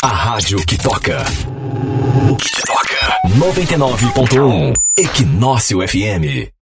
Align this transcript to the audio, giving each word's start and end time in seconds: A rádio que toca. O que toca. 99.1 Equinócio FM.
A 0.00 0.08
rádio 0.08 0.58
que 0.64 0.78
toca. 0.78 1.24
O 2.30 2.36
que 2.36 2.48
toca. 2.64 3.16
99.1 3.36 4.72
Equinócio 4.96 5.82
FM. 5.82 6.52